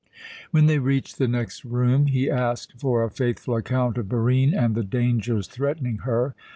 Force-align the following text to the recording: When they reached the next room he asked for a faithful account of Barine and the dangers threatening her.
When 0.49 0.65
they 0.65 0.79
reached 0.79 1.19
the 1.19 1.27
next 1.27 1.63
room 1.63 2.07
he 2.07 2.27
asked 2.27 2.73
for 2.79 3.03
a 3.03 3.11
faithful 3.11 3.55
account 3.55 3.99
of 3.99 4.09
Barine 4.09 4.51
and 4.55 4.73
the 4.73 4.83
dangers 4.83 5.45
threatening 5.45 5.97
her. 5.99 6.33